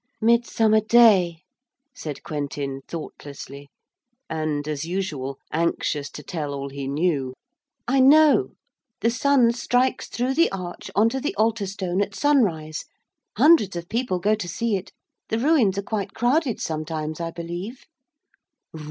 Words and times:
'Midsummer 0.19 0.79
Day,' 0.79 1.43
said 1.93 2.23
Quentin 2.23 2.81
thoughtlessly 2.87 3.69
and, 4.27 4.67
as 4.67 4.83
usual, 4.83 5.37
anxious 5.53 6.09
to 6.09 6.23
tell 6.23 6.55
all 6.55 6.69
he 6.69 6.87
knew. 6.87 7.35
'I 7.87 7.99
know. 7.99 8.49
The 9.01 9.11
sun 9.11 9.51
strikes 9.51 10.07
through 10.07 10.33
the 10.33 10.51
arch 10.51 10.89
on 10.95 11.09
to 11.09 11.21
the 11.21 11.35
altar 11.35 11.67
stone 11.67 12.01
at 12.01 12.15
sunrise. 12.15 12.85
Hundreds 13.37 13.75
of 13.75 13.87
people 13.89 14.17
go 14.17 14.33
to 14.33 14.47
see 14.47 14.75
it: 14.75 14.91
the 15.29 15.37
ruins 15.37 15.77
are 15.77 15.83
quite 15.83 16.15
crowded 16.15 16.59
sometimes, 16.59 17.19
I 17.21 17.29
believe.' 17.29 17.85